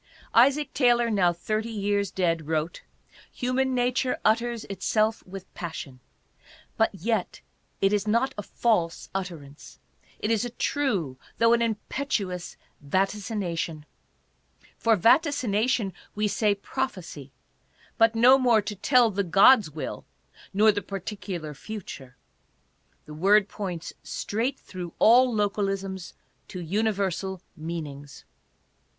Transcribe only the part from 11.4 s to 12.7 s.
an impetuous